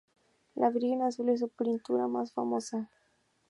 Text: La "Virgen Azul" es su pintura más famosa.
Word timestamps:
La 0.55 0.71
"Virgen 0.71 1.03
Azul" 1.03 1.29
es 1.29 1.41
su 1.41 1.49
pintura 1.49 2.07
más 2.07 2.33
famosa. 2.33 2.89